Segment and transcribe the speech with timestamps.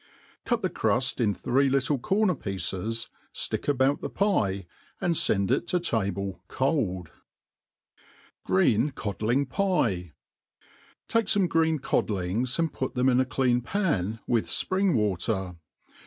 [0.45, 4.65] Cut the cruft in little three corner pieceS| ftick ibout the pie,
[4.99, 7.11] and fend it to table coldt
[8.47, 10.13] Gr^en Codling Pii*
[11.07, 15.57] TAI^E fome green codlings, and put them in a clean pan with fpring water.